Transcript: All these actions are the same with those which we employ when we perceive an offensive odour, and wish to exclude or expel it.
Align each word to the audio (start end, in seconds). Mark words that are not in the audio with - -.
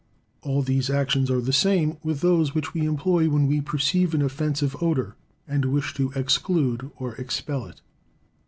All 0.41 0.63
these 0.63 0.89
actions 0.89 1.29
are 1.29 1.41
the 1.41 1.53
same 1.53 1.97
with 2.01 2.21
those 2.21 2.55
which 2.55 2.73
we 2.73 2.87
employ 2.87 3.29
when 3.29 3.45
we 3.45 3.61
perceive 3.61 4.15
an 4.15 4.23
offensive 4.23 4.75
odour, 4.81 5.15
and 5.47 5.63
wish 5.65 5.93
to 5.93 6.11
exclude 6.15 6.89
or 6.97 7.13
expel 7.17 7.67
it. 7.67 7.81